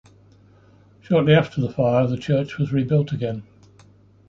[1.01, 3.43] Shortly after the fire, the church was rebuilt again.